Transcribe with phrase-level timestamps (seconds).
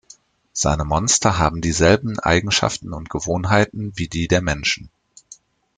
[0.53, 4.89] Seine Monster haben dieselben Eigenschaften und Gewohnheiten wie die der Menschen.